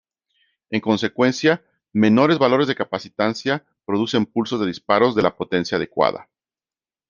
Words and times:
En 0.71 0.81
consecuencia 0.81 1.63
menores 1.93 2.39
valores 2.39 2.65
de 2.67 2.73
capacitancia 2.73 3.63
producen 3.85 4.25
pulsos 4.25 4.59
de 4.59 4.65
disparos 4.65 5.13
de 5.13 5.21
la 5.21 5.35
potencia 5.35 5.75
adecuada. 5.77 6.27